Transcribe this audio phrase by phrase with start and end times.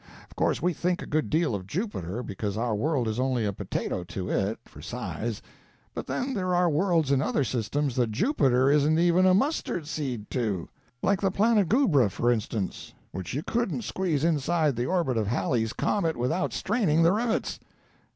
[0.27, 3.53] Of course we think a good deal of Jupiter, because our world is only a
[3.53, 5.43] potato to it, for size;
[5.93, 10.31] but then there are worlds in other systems that Jupiter isn't even a mustard seed
[10.31, 15.71] to—like the planet Goobra, for instance, which you couldn't squeeze inside the orbit of Halley's
[15.71, 17.59] comet without straining the rivets.